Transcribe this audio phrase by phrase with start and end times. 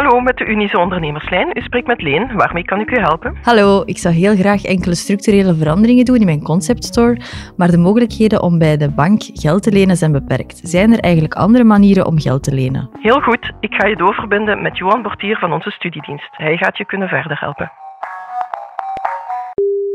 [0.00, 1.48] Hallo, met de Unizo Ondernemerslijn.
[1.58, 2.36] U spreekt met Leen.
[2.36, 3.36] Waarmee kan ik u helpen?
[3.42, 7.20] Hallo, ik zou heel graag enkele structurele veranderingen doen in mijn conceptstore,
[7.56, 10.60] maar de mogelijkheden om bij de bank geld te lenen zijn beperkt.
[10.62, 12.90] Zijn er eigenlijk andere manieren om geld te lenen?
[13.00, 13.52] Heel goed.
[13.60, 16.28] Ik ga je doorverbinden met Johan Bortier van onze studiedienst.
[16.30, 17.72] Hij gaat je kunnen verder helpen.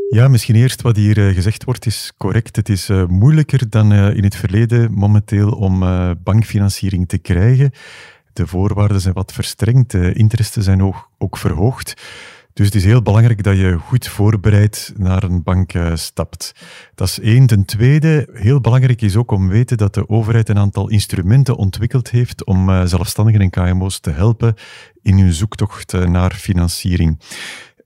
[0.10, 2.56] Ja, misschien eerst wat hier eh, gezegd wordt is correct.
[2.56, 7.72] Het is eh, moeilijker dan eh, in het verleden momenteel om eh, bankfinanciering te krijgen.
[8.36, 12.02] De voorwaarden zijn wat verstrengd, de interesten zijn ook, ook verhoogd.
[12.54, 16.56] Dus het is heel belangrijk dat je goed voorbereid naar een bank eh, stapt.
[16.96, 17.46] Dat is één.
[17.46, 21.56] Ten tweede, heel belangrijk is ook om te weten dat de overheid een aantal instrumenten
[21.56, 24.54] ontwikkeld heeft om eh, zelfstandigen en KMO's te helpen
[25.02, 27.20] in hun zoektocht eh, naar financiering.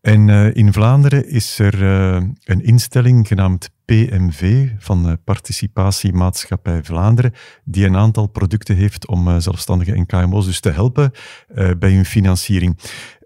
[0.02, 7.34] En eh, in Vlaanderen is er eh, een instelling genaamd PMV van eh, Participatiemaatschappij Vlaanderen,
[7.64, 11.12] die een aantal producten heeft om zelfstandigen en KMO's dus te helpen
[11.80, 12.78] bij hun financiering.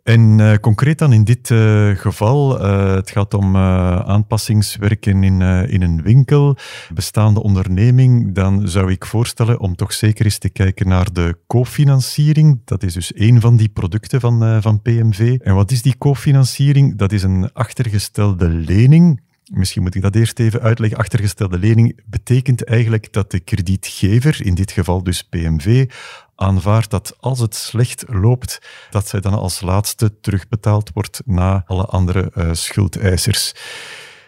[0.04, 5.82] En eh, concreet dan in dit eh, geval, eh, het gaat om aanpassingswerken in, in
[5.82, 6.58] een winkel,
[6.94, 12.62] bestaande onderneming, dan zou ik voorstellen om toch zeker eens te kijken naar de cofinanciering.
[12.66, 15.38] Dat is dus één van die producten van, van PMV.
[15.42, 16.96] En wat is die cofinanciering?
[16.98, 19.22] Dat is een achtergestelde lening.
[19.56, 21.00] Misschien moet ik dat eerst even uitleggen.
[21.00, 25.90] Achtergestelde lening betekent eigenlijk dat de kredietgever, in dit geval dus PMV,
[26.36, 31.86] aanvaardt dat als het slecht loopt, dat zij dan als laatste terugbetaald wordt na alle
[31.86, 33.54] andere eh, schuldeisers.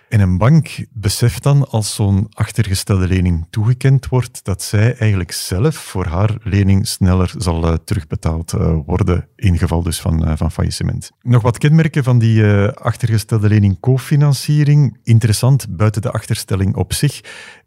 [0.10, 5.76] En een bank beseft dan, als zo'n achtergestelde lening toegekend wordt, dat zij eigenlijk zelf
[5.76, 10.52] voor haar lening sneller zal eh, terugbetaald eh, worden, in geval dus van, eh, van
[10.52, 11.12] faillissement.
[11.22, 14.98] Nog wat kenmerken van die achtergestelde lening cofinanciering.
[15.04, 17.22] Interessant, buiten de achterstelling op zich,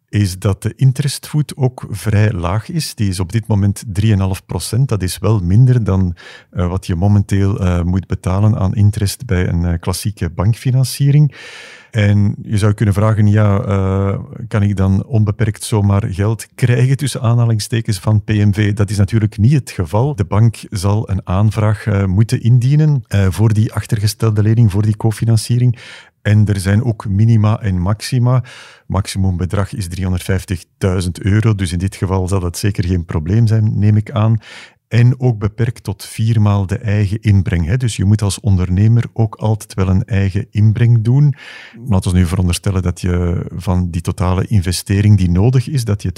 [0.08, 2.94] is dat de interestvoet ook vrij laag is.
[2.94, 4.12] Die is op dit moment 3,5
[4.46, 4.88] procent.
[4.88, 6.16] Dat is wel minder dan
[6.50, 11.34] eh, wat je momenteel eh, moet betalen aan interest bij een eh, klassieke bankfinanciering.
[11.90, 13.58] En je zou kunnen vragen, ja,
[14.48, 18.72] kan ik dan onbeperkt zomaar geld krijgen tussen aanhalingstekens van PMV?
[18.72, 20.14] Dat is natuurlijk niet het geval.
[20.14, 25.78] De bank zal een aanvraag moeten indienen voor die achtergestelde lening, voor die cofinanciering.
[26.22, 28.44] En er zijn ook minima en maxima.
[28.86, 33.96] Maximumbedrag is 350.000 euro, dus in dit geval zal dat zeker geen probleem zijn, neem
[33.96, 34.38] ik aan.
[34.88, 37.66] En ook beperkt tot viermaal de eigen inbreng.
[37.66, 37.76] Hè.
[37.76, 41.34] Dus je moet als ondernemer ook altijd wel een eigen inbreng doen.
[41.88, 46.12] Laten we nu veronderstellen dat je van die totale investering die nodig is, dat je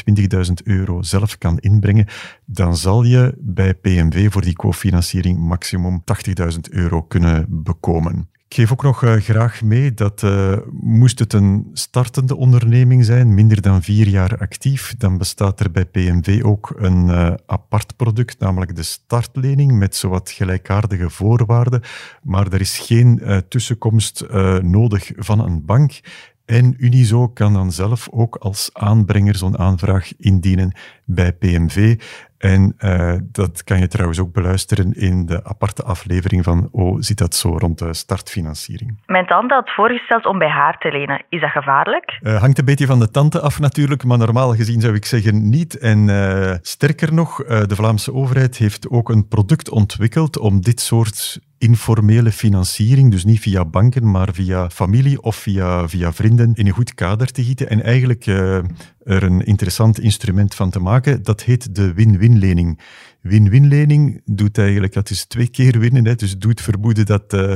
[0.46, 2.06] 20.000 euro zelf kan inbrengen.
[2.44, 6.02] Dan zal je bij PMV voor die cofinanciering maximum
[6.50, 8.28] 80.000 euro kunnen bekomen.
[8.50, 13.34] Ik geef ook nog eh, graag mee dat uh, moest het een startende onderneming zijn,
[13.34, 18.38] minder dan vier jaar actief, dan bestaat er bij PMV ook een uh, apart product,
[18.38, 21.82] namelijk de startlening met zowat gelijkaardige voorwaarden,
[22.22, 24.26] maar er is geen tussenkomst
[24.62, 26.00] nodig van een bank.
[26.44, 30.72] En Unizo kan dan zelf ook als aanbrenger zo'n aanvraag indienen
[31.04, 32.00] bij PMV.
[32.40, 37.18] En uh, dat kan je trouwens ook beluisteren in de aparte aflevering van Oh, zit
[37.18, 38.98] dat zo rond de startfinanciering.
[39.06, 41.24] Mijn tante had voorgesteld om bij haar te lenen.
[41.28, 42.18] Is dat gevaarlijk?
[42.22, 45.48] Uh, hangt een beetje van de tante af natuurlijk, maar normaal gezien zou ik zeggen
[45.48, 45.78] niet.
[45.78, 51.40] En uh, sterker nog, de Vlaamse overheid heeft ook een product ontwikkeld om dit soort
[51.60, 56.72] informele financiering, dus niet via banken, maar via familie of via, via vrienden, in een
[56.72, 58.56] goed kader te gieten en eigenlijk uh,
[59.02, 61.22] er een interessant instrument van te maken.
[61.22, 62.80] Dat heet de win-win-lening.
[63.20, 67.54] Win-win-lening doet eigenlijk, dat is twee keer winnen, hè, dus doet vermoeden dat uh,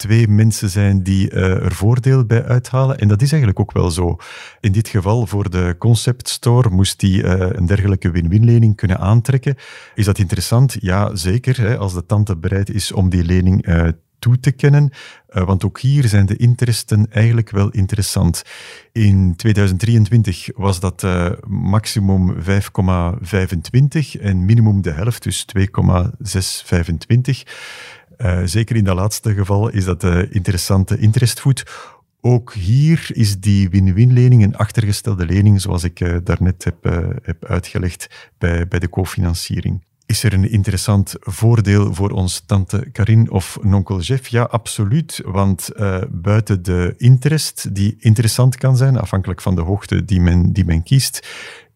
[0.00, 2.98] twee mensen zijn die uh, er voordeel bij uithalen.
[2.98, 4.16] En dat is eigenlijk ook wel zo.
[4.60, 9.56] In dit geval voor de Concept Store moest die uh, een dergelijke win-win-lening kunnen aantrekken.
[9.94, 10.76] Is dat interessant?
[10.80, 11.60] Ja, zeker.
[11.60, 13.88] Hè, als de tante bereid is om die lening uh,
[14.18, 14.90] toe te kennen.
[15.26, 18.42] Want ook hier zijn de interesten eigenlijk wel interessant.
[18.92, 21.06] In 2023 was dat
[21.48, 22.40] maximum 5,25
[24.20, 27.44] en minimum de helft, dus 2,625.
[28.22, 31.64] Uh, zeker in dat laatste geval is dat de interessante interestvoet.
[32.20, 36.84] Ook hier is die win-win-lening een achtergestelde lening, zoals ik uh, daarnet heb,
[37.22, 39.84] heb uitgelegd bij, bij de cofinanciering.
[40.06, 44.28] Is er een interessant voordeel voor ons tante Karin of nonkel Jeff?
[44.28, 45.22] Ja, absoluut.
[45.24, 45.70] Want
[46.10, 50.82] buiten de interest, die interessant kan zijn, afhankelijk van de hoogte die men, die men
[50.82, 51.26] kiest,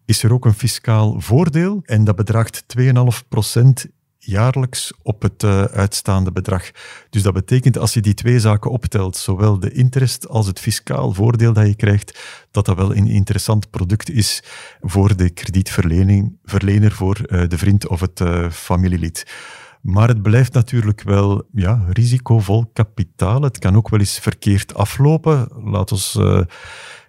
[0.05, 1.83] is er ook een fiscaal voordeel.
[1.85, 3.91] En dat bedraagt 2,5%
[4.25, 6.71] jaarlijks op het uh, uitstaande bedrag.
[7.11, 11.13] Dus dat betekent als je die twee zaken optelt, zowel de interest als het fiscaal
[11.13, 12.19] voordeel dat je krijgt,
[12.51, 14.43] dat dat wel een interessant product is
[14.81, 19.33] voor de kredietverlener, voor uh, de vriend of het uh, familielid.
[19.81, 23.43] Maar het blijft natuurlijk wel ja, risicovol kapitaal.
[23.43, 25.49] Het kan ook wel eens verkeerd aflopen.
[25.65, 26.19] Laat ons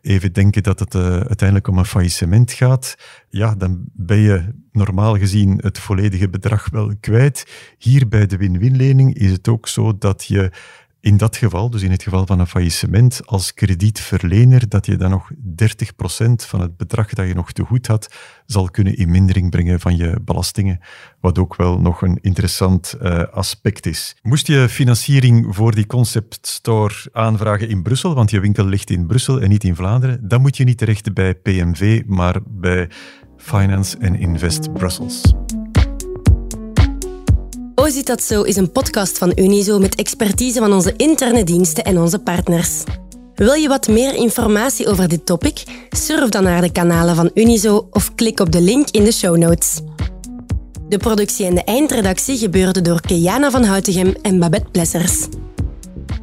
[0.06, 2.96] even denken dat het uh, uiteindelijk om een faillissement gaat.
[3.30, 7.46] Ja, dan ben je normaal gezien het volledige bedrag wel kwijt.
[7.78, 10.52] Hier bij de win-win-lening is het ook zo dat je
[11.06, 15.10] in dat geval, dus in het geval van een faillissement, als kredietverlener, dat je dan
[15.10, 15.36] nog 30%
[16.36, 18.14] van het bedrag dat je nog te goed had,
[18.46, 20.80] zal kunnen in mindering brengen van je belastingen.
[21.20, 24.16] Wat ook wel nog een interessant uh, aspect is.
[24.22, 29.08] Moest je financiering voor die concept store aanvragen in Brussel, want je winkel ligt in
[29.08, 32.90] Brussel en niet in Vlaanderen, dan moet je niet terecht bij PMV, maar bij
[33.38, 35.34] Finance and Invest Brussels.
[37.86, 41.84] Hoe zit dat zo is een podcast van Unizo met expertise van onze interne diensten
[41.84, 42.84] en onze partners.
[43.36, 45.64] Wil je wat meer informatie over dit topic?
[45.90, 49.38] Surf dan naar de kanalen van Unizo of klik op de link in de show
[49.38, 49.80] notes.
[50.90, 55.28] De productie en de eindredactie gebeurden door Keana van Houtegem en Babette Plessers.